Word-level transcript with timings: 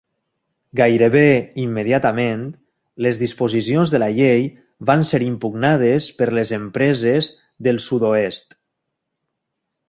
Gairebé 0.77 1.25
immediatament, 1.63 2.45
les 3.07 3.19
disposicions 3.23 3.91
de 3.95 3.99
la 4.05 4.07
llei 4.21 4.47
van 4.91 5.05
ser 5.11 5.21
impugnades 5.27 6.09
per 6.23 6.29
les 6.39 6.55
empreses 6.59 7.29
del 7.69 7.83
sud-oest. 7.91 8.59